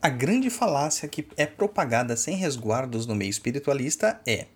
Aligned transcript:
A 0.00 0.08
grande 0.08 0.48
falácia 0.48 1.08
que 1.08 1.26
é 1.36 1.44
propagada 1.44 2.16
sem 2.16 2.36
resguardos 2.36 3.04
no 3.04 3.16
meio 3.16 3.30
espiritualista 3.30 4.20
é 4.24 4.46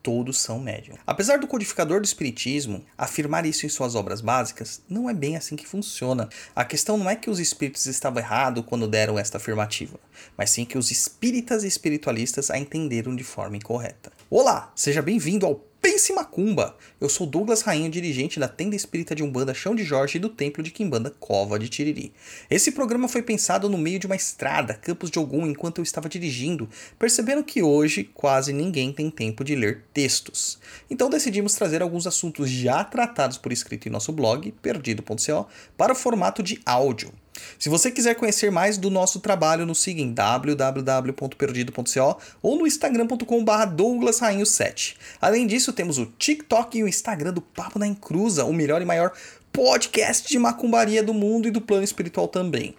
todos 0.00 0.38
são 0.38 0.60
médium. 0.60 0.94
Apesar 1.04 1.38
do 1.38 1.48
codificador 1.48 2.00
do 2.00 2.04
espiritismo 2.04 2.84
afirmar 2.96 3.44
isso 3.44 3.66
em 3.66 3.68
suas 3.68 3.96
obras 3.96 4.20
básicas, 4.20 4.82
não 4.88 5.10
é 5.10 5.14
bem 5.14 5.34
assim 5.34 5.56
que 5.56 5.66
funciona. 5.66 6.28
A 6.54 6.64
questão 6.64 6.96
não 6.96 7.10
é 7.10 7.16
que 7.16 7.28
os 7.28 7.40
espíritos 7.40 7.86
estavam 7.86 8.20
errados 8.22 8.62
quando 8.64 8.86
deram 8.86 9.18
esta 9.18 9.38
afirmativa, 9.38 9.98
mas 10.36 10.50
sim 10.50 10.64
que 10.64 10.78
os 10.78 10.92
espíritas 10.92 11.64
e 11.64 11.66
espiritualistas 11.66 12.48
a 12.48 12.56
entenderam 12.56 13.16
de 13.16 13.24
forma 13.24 13.56
incorreta. 13.56 14.12
Olá, 14.30 14.70
seja 14.76 15.02
bem-vindo 15.02 15.44
ao 15.44 15.56
Pense 15.84 16.14
Macumba! 16.14 16.78
Eu 16.98 17.10
sou 17.10 17.26
Douglas 17.26 17.60
Rainha, 17.60 17.90
dirigente 17.90 18.40
da 18.40 18.48
tenda 18.48 18.74
espírita 18.74 19.14
de 19.14 19.22
Umbanda 19.22 19.52
Chão 19.52 19.74
de 19.74 19.84
Jorge 19.84 20.16
e 20.16 20.18
do 20.18 20.30
templo 20.30 20.62
de 20.62 20.70
Quimbanda 20.70 21.10
Cova 21.10 21.58
de 21.58 21.68
Tiriri. 21.68 22.10
Esse 22.48 22.72
programa 22.72 23.06
foi 23.06 23.20
pensado 23.20 23.68
no 23.68 23.76
meio 23.76 23.98
de 23.98 24.06
uma 24.06 24.16
estrada, 24.16 24.72
Campos 24.72 25.10
de 25.10 25.18
Ogum, 25.18 25.46
enquanto 25.46 25.80
eu 25.80 25.82
estava 25.82 26.08
dirigindo, 26.08 26.70
percebendo 26.98 27.44
que 27.44 27.62
hoje 27.62 28.02
quase 28.14 28.50
ninguém 28.50 28.94
tem 28.94 29.10
tempo 29.10 29.44
de 29.44 29.54
ler 29.54 29.84
textos. 29.92 30.58
Então 30.88 31.10
decidimos 31.10 31.52
trazer 31.52 31.82
alguns 31.82 32.06
assuntos 32.06 32.48
já 32.48 32.82
tratados 32.82 33.36
por 33.36 33.52
escrito 33.52 33.86
em 33.86 33.92
nosso 33.92 34.10
blog, 34.10 34.52
perdido.co, 34.62 35.46
para 35.76 35.92
o 35.92 35.96
formato 35.96 36.42
de 36.42 36.62
áudio. 36.64 37.12
Se 37.58 37.68
você 37.68 37.90
quiser 37.90 38.14
conhecer 38.14 38.50
mais 38.50 38.78
do 38.78 38.88
nosso 38.90 39.20
trabalho, 39.20 39.66
nos 39.66 39.82
siga 39.82 40.00
em 40.00 40.10
www.perdido.co 40.12 42.18
ou 42.42 42.58
no 42.58 42.66
instagram.com.br 42.66 43.66
douglasrainho7. 43.74 44.96
Além 45.20 45.46
disso, 45.46 45.72
temos 45.72 45.98
o 45.98 46.06
TikTok 46.06 46.78
e 46.78 46.84
o 46.84 46.88
Instagram 46.88 47.32
do 47.32 47.42
Papo 47.42 47.78
na 47.78 47.86
Encruza, 47.86 48.44
o 48.44 48.52
melhor 48.52 48.82
e 48.82 48.84
maior 48.84 49.12
podcast 49.52 50.28
de 50.28 50.38
macumbaria 50.38 51.02
do 51.02 51.14
mundo 51.14 51.48
e 51.48 51.50
do 51.50 51.60
plano 51.60 51.84
espiritual 51.84 52.28
também. 52.28 52.74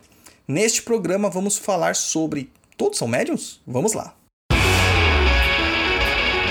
Neste 0.48 0.82
programa 0.82 1.30
vamos 1.30 1.58
falar 1.58 1.96
sobre 1.96 2.50
Todos 2.78 2.98
são 2.98 3.08
médiums? 3.08 3.62
Vamos 3.66 3.94
lá. 3.94 4.14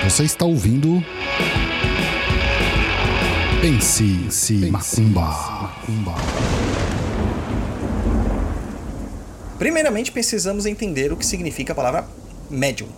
Você 0.03 0.23
está 0.23 0.45
ouvindo 0.45 1.03
Pense, 3.61 4.03
Pense 4.23 4.71
Macumba. 4.71 5.21
Macumba. 5.21 6.64
Primeiramente, 9.57 10.11
precisamos 10.11 10.65
entender 10.65 11.13
o 11.13 11.17
que 11.17 11.25
significa 11.25 11.71
a 11.71 11.75
palavra 11.75 12.05
médium. 12.49 12.89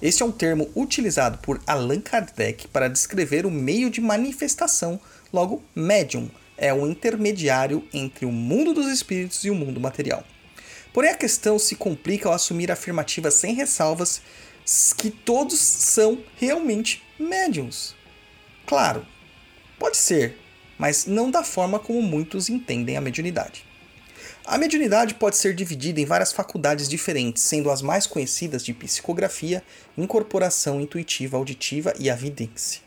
Este 0.00 0.22
é 0.22 0.26
um 0.26 0.32
termo 0.32 0.70
utilizado 0.74 1.36
por 1.38 1.60
Allan 1.66 2.00
Kardec 2.00 2.66
para 2.68 2.88
descrever 2.88 3.44
o 3.44 3.50
meio 3.50 3.90
de 3.90 4.00
manifestação, 4.00 4.98
logo, 5.30 5.62
médium 5.74 6.30
é 6.56 6.72
o 6.72 6.86
intermediário 6.86 7.86
entre 7.92 8.24
o 8.24 8.32
mundo 8.32 8.72
dos 8.72 8.86
espíritos 8.88 9.44
e 9.44 9.50
o 9.50 9.54
mundo 9.54 9.80
material. 9.80 10.24
Porém, 10.92 11.10
a 11.10 11.16
questão 11.16 11.58
se 11.58 11.76
complica 11.76 12.28
ao 12.28 12.34
assumir 12.34 12.70
a 12.70 12.74
afirmativa 12.74 13.30
sem 13.30 13.54
ressalvas 13.54 14.22
que 14.96 15.10
todos 15.10 15.58
são 15.58 16.18
realmente 16.36 17.02
médiums. 17.18 17.94
Claro, 18.66 19.06
pode 19.78 19.96
ser, 19.96 20.36
mas 20.78 21.06
não 21.06 21.30
da 21.30 21.44
forma 21.44 21.78
como 21.78 22.02
muitos 22.02 22.48
entendem 22.48 22.96
a 22.96 23.00
mediunidade. 23.00 23.64
A 24.50 24.56
mediunidade 24.56 25.12
pode 25.12 25.36
ser 25.36 25.54
dividida 25.54 26.00
em 26.00 26.06
várias 26.06 26.32
faculdades 26.32 26.88
diferentes, 26.88 27.42
sendo 27.42 27.70
as 27.70 27.82
mais 27.82 28.06
conhecidas 28.06 28.64
de 28.64 28.72
psicografia, 28.72 29.62
incorporação 29.94 30.80
intuitiva 30.80 31.36
auditiva 31.36 31.92
e 31.98 32.08
avidência. 32.08 32.80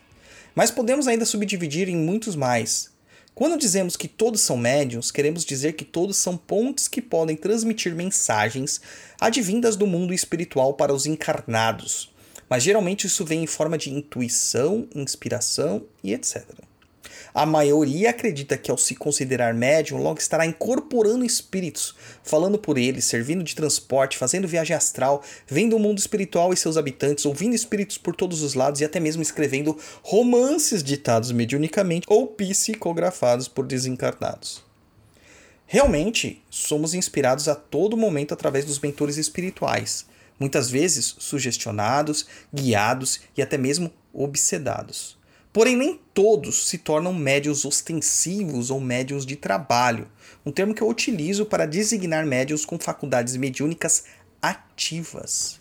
Mas 0.56 0.72
podemos 0.72 1.06
ainda 1.06 1.24
subdividir 1.24 1.88
em 1.88 1.94
muitos 1.94 2.34
mais. 2.34 2.90
Quando 3.32 3.56
dizemos 3.56 3.96
que 3.96 4.08
todos 4.08 4.40
são 4.40 4.56
médiums, 4.56 5.12
queremos 5.12 5.44
dizer 5.44 5.74
que 5.74 5.84
todos 5.84 6.16
são 6.16 6.36
pontes 6.36 6.88
que 6.88 7.00
podem 7.00 7.36
transmitir 7.36 7.94
mensagens 7.94 8.80
advindas 9.20 9.76
do 9.76 9.86
mundo 9.86 10.12
espiritual 10.12 10.74
para 10.74 10.92
os 10.92 11.06
encarnados. 11.06 12.12
Mas 12.50 12.64
geralmente 12.64 13.06
isso 13.06 13.24
vem 13.24 13.44
em 13.44 13.46
forma 13.46 13.78
de 13.78 13.88
intuição, 13.88 14.88
inspiração 14.96 15.84
e 16.02 16.12
etc. 16.12 16.42
A 17.34 17.46
maioria 17.46 18.10
acredita 18.10 18.58
que 18.58 18.70
ao 18.70 18.76
se 18.76 18.94
considerar 18.94 19.54
médium, 19.54 20.02
logo 20.02 20.18
estará 20.18 20.44
incorporando 20.44 21.24
espíritos, 21.24 21.94
falando 22.22 22.58
por 22.58 22.76
eles, 22.76 23.06
servindo 23.06 23.42
de 23.42 23.54
transporte, 23.54 24.18
fazendo 24.18 24.46
viagem 24.46 24.76
astral, 24.76 25.22
vendo 25.46 25.74
o 25.74 25.78
mundo 25.78 25.98
espiritual 25.98 26.52
e 26.52 26.56
seus 26.58 26.76
habitantes, 26.76 27.24
ouvindo 27.24 27.54
espíritos 27.54 27.96
por 27.96 28.14
todos 28.14 28.42
os 28.42 28.52
lados 28.52 28.82
e 28.82 28.84
até 28.84 29.00
mesmo 29.00 29.22
escrevendo 29.22 29.78
romances 30.02 30.82
ditados 30.82 31.32
mediunicamente 31.32 32.06
ou 32.06 32.26
psicografados 32.26 33.48
por 33.48 33.66
desencarnados. 33.66 34.62
Realmente, 35.66 36.44
somos 36.50 36.92
inspirados 36.92 37.48
a 37.48 37.54
todo 37.54 37.96
momento 37.96 38.34
através 38.34 38.66
dos 38.66 38.78
mentores 38.78 39.16
espirituais, 39.16 40.04
muitas 40.38 40.70
vezes 40.70 41.14
sugestionados, 41.18 42.26
guiados 42.52 43.20
e 43.34 43.40
até 43.40 43.56
mesmo 43.56 43.90
obsedados. 44.12 45.21
Porém, 45.52 45.76
nem 45.76 46.00
todos 46.14 46.68
se 46.68 46.78
tornam 46.78 47.12
médios 47.12 47.66
ostensivos 47.66 48.70
ou 48.70 48.80
médios 48.80 49.26
de 49.26 49.36
trabalho, 49.36 50.08
um 50.46 50.50
termo 50.50 50.72
que 50.72 50.82
eu 50.82 50.88
utilizo 50.88 51.44
para 51.44 51.66
designar 51.66 52.24
médios 52.24 52.64
com 52.64 52.78
faculdades 52.78 53.36
mediúnicas 53.36 54.04
ativas. 54.40 55.60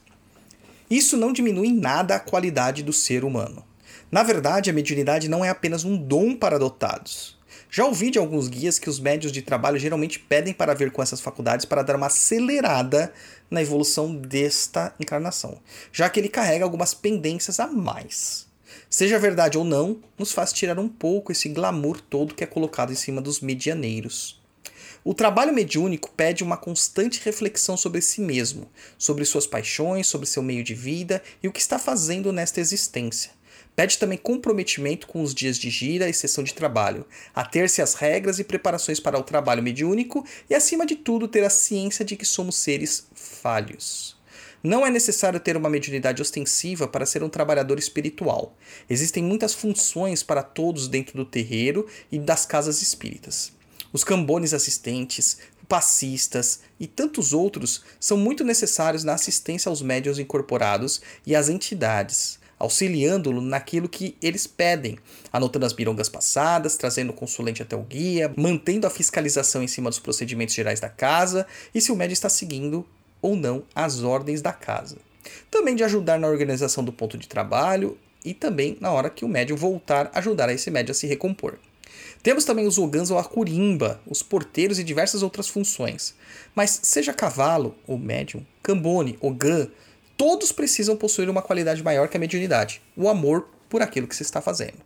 Isso 0.90 1.18
não 1.18 1.34
diminui 1.34 1.68
em 1.68 1.76
nada 1.76 2.16
a 2.16 2.20
qualidade 2.20 2.84
do 2.84 2.94
ser 2.94 3.26
humano. 3.26 3.66
Na 4.10 4.24
verdade, 4.24 4.70
a 4.70 4.74
mediunidade 4.74 5.28
não 5.28 5.44
é 5.44 5.50
apenas 5.50 5.84
um 5.84 5.98
dom 5.98 6.36
para 6.36 6.58
dotados. 6.58 7.38
Já 7.70 7.86
ouvi 7.86 8.12
de 8.12 8.20
alguns 8.20 8.48
guias 8.48 8.80
que 8.80 8.90
os 8.90 9.00
médios 9.00 9.32
de 9.32 9.42
trabalho 9.42 9.80
geralmente 9.80 10.20
pedem 10.20 10.54
para 10.54 10.74
ver 10.74 10.92
com 10.92 11.02
essas 11.02 11.22
faculdades 11.22 11.66
para 11.66 11.82
dar 11.82 11.96
uma 11.96 12.08
acelerada 12.08 13.14
na 13.50 13.62
evolução 13.62 14.14
desta 14.14 14.94
encarnação, 15.00 15.60
já 15.92 16.10
que 16.10 16.20
ele 16.20 16.28
carrega 16.28 16.66
algumas 16.66 16.94
pendências 16.94 17.60
a 17.60 17.68
mais. 17.68 18.51
Seja 18.90 19.20
verdade 19.20 19.58
ou 19.58 19.64
não, 19.64 20.02
nos 20.18 20.32
faz 20.32 20.52
tirar 20.52 20.80
um 20.80 20.90
pouco 20.90 21.32
esse 21.32 21.50
glamour 21.50 22.02
todo 22.02 22.36
que 22.36 22.44
é 22.44 22.48
colocado 22.48 22.92
em 22.92 22.96
cima 22.96 23.22
dos 23.22 23.40
medianeiros. 23.40 24.42
O 25.04 25.14
trabalho 25.14 25.54
mediúnico 25.54 26.12
pede 26.16 26.44
uma 26.44 26.58
constante 26.58 27.22
reflexão 27.24 27.76
sobre 27.76 28.02
si 28.02 28.22
mesmo, 28.22 28.70
sobre 28.98 29.26
suas 29.26 29.48
paixões, 29.48 30.06
sobre 30.06 30.28
seu 30.28 30.44
meio 30.44 30.64
de 30.64 30.76
vida 30.76 31.24
e 31.42 31.48
o 31.48 31.52
que 31.52 31.60
está 31.60 31.80
fazendo 31.80 32.32
nesta 32.32 32.60
existência. 32.60 33.32
Pede 33.76 33.98
também 33.98 34.18
comprometimento 34.18 35.08
com 35.08 35.24
os 35.24 35.34
dias 35.34 35.58
de 35.58 35.70
gira 35.70 36.08
e 36.08 36.14
sessão 36.14 36.44
de 36.44 36.54
trabalho, 36.54 37.06
ater-se 37.34 37.82
às 37.82 37.96
regras 37.96 38.38
e 38.38 38.44
preparações 38.44 39.00
para 39.00 39.18
o 39.18 39.24
trabalho 39.24 39.64
mediúnico 39.64 40.26
e, 40.50 40.54
acima 40.54 40.86
de 40.86 40.96
tudo, 40.96 41.28
ter 41.28 41.44
a 41.44 41.50
ciência 41.50 42.04
de 42.04 42.16
que 42.16 42.26
somos 42.26 42.58
seres 42.58 43.08
falhos. 43.16 44.21
Não 44.64 44.86
é 44.86 44.92
necessário 44.92 45.40
ter 45.40 45.58
uma 45.58 45.70
mediunidade 45.70 46.22
ostensiva 46.22 46.88
para 46.88 47.06
ser 47.06 47.24
um 47.24 47.30
trabalhador 47.30 47.80
espiritual. 47.80 48.56
Existem 48.88 49.24
muitas 49.24 49.56
funções 49.56 50.22
para 50.22 50.44
todos 50.44 50.88
dentro 50.88 51.18
do 51.18 51.26
terreiro 51.26 51.88
e 52.12 52.20
das 52.20 52.46
casas 52.46 52.82
espíritas. 52.82 53.52
Os 53.92 54.04
cambones 54.04 54.54
assistentes, 54.54 55.40
passistas 55.68 56.60
e 56.80 56.86
tantos 56.86 57.34
outros 57.34 57.82
são 58.00 58.18
muito 58.18 58.44
necessários 58.44 59.04
na 59.04 59.14
assistência 59.14 59.70
aos 59.70 59.82
médios 59.82 60.20
incorporados 60.20 61.02
e 61.26 61.36
às 61.36 61.50
entidades, 61.50 62.40
auxiliando-lo 62.60 63.42
naquilo 63.42 63.90
que 63.90 64.16
eles 64.22 64.46
pedem, 64.46 65.00
anotando 65.34 65.66
as 65.66 65.74
birongas 65.74 66.08
passadas, 66.08 66.78
trazendo 66.78 67.10
o 67.10 67.16
consulente 67.16 67.64
até 67.64 67.76
o 67.76 67.82
guia, 67.82 68.32
mantendo 68.38 68.86
a 68.86 68.92
fiscalização 68.92 69.64
em 69.64 69.68
cima 69.68 69.90
dos 69.90 70.00
procedimentos 70.00 70.54
gerais 70.54 70.80
da 70.80 70.90
casa 70.90 71.48
e 71.74 71.82
se 71.82 71.92
o 71.92 71.96
médio 71.96 72.14
está 72.14 72.30
seguindo 72.30 72.86
ou 73.22 73.36
não 73.36 73.64
as 73.76 74.04
ordens 74.04 74.42
da 74.42 74.52
casa. 74.52 74.98
Também 75.50 75.76
de 75.76 75.84
ajudar 75.84 76.20
na 76.20 76.28
organização 76.28 76.84
do 76.84 76.92
ponto 76.92 77.18
de 77.18 77.28
trabalho 77.28 77.98
e 78.24 78.34
também 78.34 78.78
na 78.80 78.92
hora 78.92 79.10
que 79.10 79.26
o 79.26 79.28
médium 79.28 79.56
voltar, 79.56 80.10
ajudar 80.14 80.52
esse 80.52 80.72
médium 80.72 80.92
a 80.92 80.96
se 80.96 81.08
recompor. 81.08 81.58
Temos 82.24 82.46
também 82.46 82.68
os 82.68 82.78
ogãs 82.78 83.10
ou 83.10 83.18
a 83.18 83.24
curimba, 83.24 84.00
os 84.06 84.22
porteiros 84.22 84.80
e 84.80 84.84
diversas 84.84 85.24
outras 85.24 85.48
funções. 85.48 86.14
Mas 86.56 86.80
seja 86.84 87.14
cavalo 87.14 87.76
ou 87.88 87.98
médium, 87.98 88.46
cambone, 88.62 89.18
ogã, 89.20 89.68
todos 90.16 90.52
precisam 90.52 90.96
possuir 90.96 91.30
uma 91.30 91.42
qualidade 91.42 91.84
maior 91.84 92.08
que 92.08 92.18
a 92.18 92.20
mediunidade, 92.20 92.82
o 92.96 93.10
amor 93.10 93.50
por 93.68 93.82
aquilo 93.82 94.08
que 94.08 94.16
se 94.16 94.24
está 94.24 94.40
fazendo. 94.42 94.78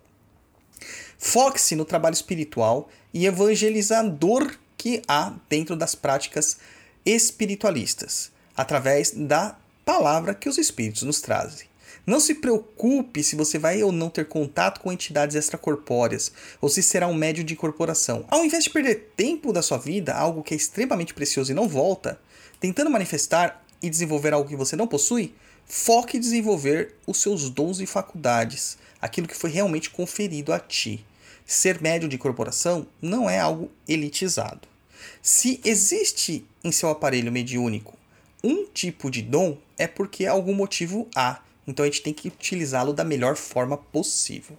Foque-se 1.18 1.76
no 1.76 1.86
trabalho 1.86 2.14
espiritual 2.14 2.90
e 3.14 3.26
evangelizador 3.26 4.56
que 4.78 5.02
há 5.08 5.34
dentro 5.50 5.76
das 5.76 5.96
práticas 5.96 6.58
espiritualistas, 7.06 8.32
através 8.58 9.12
da 9.12 9.56
palavra 9.86 10.34
que 10.34 10.50
os 10.50 10.58
espíritos 10.58 11.04
nos 11.04 11.22
trazem. 11.22 11.68
Não 12.06 12.20
se 12.20 12.36
preocupe 12.36 13.24
se 13.24 13.36
você 13.36 13.58
vai 13.58 13.82
ou 13.82 13.92
não 13.92 14.10
ter 14.10 14.28
contato 14.28 14.80
com 14.80 14.92
entidades 14.92 15.36
extracorpóreas, 15.36 16.32
ou 16.62 16.70
se 16.70 16.84
será 16.84 17.08
um 17.08 17.14
médio 17.16 17.44
de 17.44 17.54
incorporação. 17.54 18.26
Ao 18.28 18.46
invés 18.46 18.64
de 18.64 18.70
perder 18.70 19.12
tempo 19.16 19.52
da 19.52 19.62
sua 19.62 19.78
vida, 19.78 20.14
algo 20.14 20.44
que 20.44 20.54
é 20.54 20.58
extremamente 20.58 21.14
precioso 21.14 21.52
e 21.52 21.56
não 21.56 21.68
volta, 21.68 22.20
tentando 22.60 22.92
manifestar 22.92 23.64
e 23.82 23.90
desenvolver 23.90 24.34
algo 24.34 24.50
que 24.50 24.56
você 24.56 24.76
não 24.76 24.88
possui, 24.88 25.34
foque 25.66 26.18
em 26.18 26.20
desenvolver 26.20 26.94
os 27.08 27.22
seus 27.22 27.50
dons 27.50 27.80
e 27.80 27.86
faculdades, 27.86 28.78
aquilo 29.02 29.28
que 29.28 29.36
foi 29.36 29.50
realmente 29.50 29.90
conferido 29.90 30.54
a 30.54 30.60
ti. 30.60 31.06
Ser 31.46 31.82
médio 31.82 32.10
de 32.10 32.16
incorporação 32.16 32.88
não 33.02 33.30
é 33.30 33.40
algo 33.40 33.72
elitizado. 33.88 34.75
Se 35.22 35.60
existe 35.64 36.46
em 36.64 36.72
seu 36.72 36.90
aparelho 36.90 37.32
mediúnico 37.32 37.96
um 38.44 38.66
tipo 38.66 39.10
de 39.10 39.22
dom, 39.22 39.58
é 39.78 39.88
porque 39.88 40.26
algum 40.26 40.54
motivo 40.54 41.08
há. 41.16 41.40
Então 41.68 41.84
a 41.84 41.88
gente 41.88 42.02
tem 42.02 42.14
que 42.14 42.28
utilizá-lo 42.28 42.94
da 42.94 43.04
melhor 43.04 43.36
forma 43.36 43.78
possível. 43.78 44.58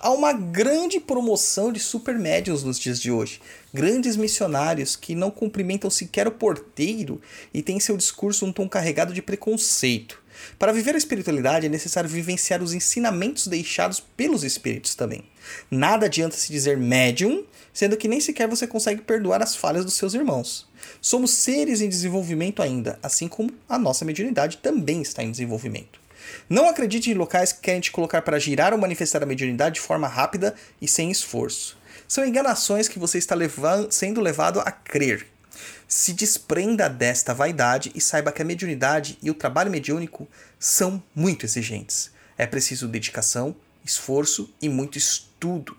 Há 0.00 0.10
uma 0.10 0.32
grande 0.32 0.98
promoção 0.98 1.72
de 1.72 1.78
supermédios 1.78 2.64
nos 2.64 2.78
dias 2.78 3.00
de 3.00 3.10
hoje. 3.10 3.40
Grandes 3.72 4.16
missionários 4.16 4.96
que 4.96 5.14
não 5.14 5.30
cumprimentam 5.30 5.90
sequer 5.90 6.26
o 6.26 6.32
porteiro 6.32 7.20
e 7.52 7.62
têm 7.62 7.78
seu 7.78 7.96
discurso 7.96 8.44
um 8.44 8.52
tom 8.52 8.68
carregado 8.68 9.12
de 9.12 9.22
preconceito. 9.22 10.20
Para 10.58 10.72
viver 10.72 10.94
a 10.94 10.98
espiritualidade 10.98 11.66
é 11.66 11.68
necessário 11.68 12.08
vivenciar 12.08 12.62
os 12.62 12.72
ensinamentos 12.72 13.46
deixados 13.46 14.00
pelos 14.00 14.44
espíritos 14.44 14.94
também. 14.94 15.24
Nada 15.70 16.06
adianta 16.06 16.36
se 16.36 16.52
dizer 16.52 16.76
médium, 16.76 17.44
sendo 17.72 17.96
que 17.96 18.08
nem 18.08 18.20
sequer 18.20 18.48
você 18.48 18.66
consegue 18.66 19.02
perdoar 19.02 19.42
as 19.42 19.56
falhas 19.56 19.84
dos 19.84 19.94
seus 19.94 20.14
irmãos. 20.14 20.68
Somos 21.00 21.32
seres 21.32 21.80
em 21.80 21.88
desenvolvimento 21.88 22.62
ainda, 22.62 22.98
assim 23.02 23.28
como 23.28 23.52
a 23.68 23.78
nossa 23.78 24.04
mediunidade 24.04 24.58
também 24.58 25.02
está 25.02 25.22
em 25.22 25.30
desenvolvimento. 25.30 26.00
Não 26.48 26.68
acredite 26.68 27.10
em 27.10 27.14
locais 27.14 27.52
que 27.52 27.60
querem 27.60 27.80
te 27.80 27.90
colocar 27.90 28.22
para 28.22 28.38
girar 28.38 28.72
ou 28.72 28.78
manifestar 28.78 29.22
a 29.22 29.26
mediunidade 29.26 29.76
de 29.76 29.80
forma 29.80 30.08
rápida 30.08 30.54
e 30.80 30.88
sem 30.88 31.10
esforço. 31.10 31.78
São 32.06 32.24
enganações 32.24 32.88
que 32.88 32.98
você 32.98 33.18
está 33.18 33.34
levando, 33.34 33.92
sendo 33.92 34.20
levado 34.20 34.60
a 34.60 34.70
crer. 34.70 35.26
Se 35.86 36.12
desprenda 36.12 36.88
desta 36.88 37.34
vaidade 37.34 37.90
e 37.94 38.00
saiba 38.00 38.32
que 38.32 38.42
a 38.42 38.44
mediunidade 38.44 39.18
e 39.22 39.30
o 39.30 39.34
trabalho 39.34 39.70
mediúnico 39.70 40.28
são 40.58 41.02
muito 41.14 41.44
exigentes. 41.44 42.10
É 42.36 42.46
preciso 42.46 42.88
dedicação, 42.88 43.56
esforço 43.84 44.52
e 44.60 44.68
muito 44.68 44.98
estudo. 44.98 45.76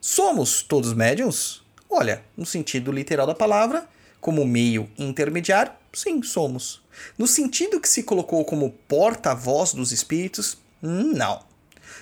Somos 0.00 0.62
todos 0.62 0.94
médiums? 0.94 1.62
Olha, 1.88 2.22
no 2.36 2.46
sentido 2.46 2.92
literal 2.92 3.26
da 3.26 3.34
palavra, 3.34 3.86
como 4.20 4.44
meio 4.44 4.88
intermediário, 4.96 5.72
sim, 5.92 6.22
somos. 6.22 6.82
No 7.18 7.26
sentido 7.26 7.80
que 7.80 7.88
se 7.88 8.02
colocou 8.02 8.44
como 8.44 8.70
porta-voz 8.88 9.72
dos 9.72 9.92
espíritos, 9.92 10.56
não. 10.82 11.42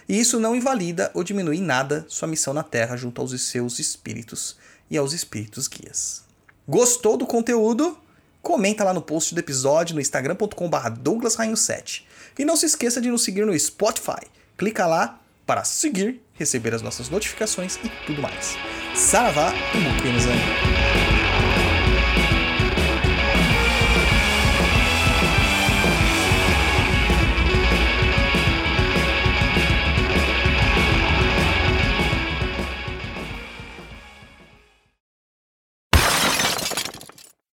E 0.08 0.18
isso 0.18 0.40
não 0.40 0.56
invalida 0.56 1.10
ou 1.14 1.22
diminui 1.22 1.60
nada 1.60 2.04
sua 2.08 2.28
missão 2.28 2.54
na 2.54 2.62
Terra 2.62 2.96
junto 2.96 3.20
aos 3.20 3.38
seus 3.40 3.78
espíritos 3.78 4.56
e 4.90 4.96
aos 4.96 5.12
espíritos 5.12 5.68
guias. 5.68 6.22
Gostou 6.66 7.16
do 7.16 7.26
conteúdo? 7.26 7.98
Comenta 8.40 8.84
lá 8.84 8.94
no 8.94 9.02
post 9.02 9.34
do 9.34 9.40
episódio 9.40 9.94
no 9.94 10.00
instagram.com.br 10.00 10.90
douglasrainho7. 11.02 12.04
E 12.38 12.44
não 12.44 12.56
se 12.56 12.66
esqueça 12.66 13.00
de 13.00 13.10
nos 13.10 13.22
seguir 13.22 13.44
no 13.44 13.58
Spotify. 13.58 14.26
Clica 14.56 14.86
lá 14.86 15.20
para 15.46 15.64
seguir, 15.64 16.22
receber 16.34 16.74
as 16.74 16.82
nossas 16.82 17.08
notificações 17.08 17.76
e 17.76 17.88
tudo 18.06 18.22
mais. 18.22 18.56
Saravá 18.94 19.52
e 19.74 19.78
Mukenizan. 19.78 20.87